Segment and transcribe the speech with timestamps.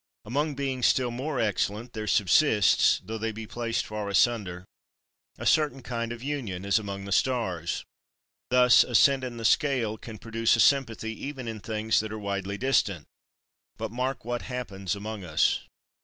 [0.25, 4.65] Among beings still more excellent, there subsists, though they be placed far asunder,
[5.37, 7.85] a certain kind of union, as among the stars.
[8.49, 12.57] Thus ascent in the scale can produce a sympathy even in things that are widely
[12.57, 13.05] distant.
[13.77, 15.67] But mark what happens among us.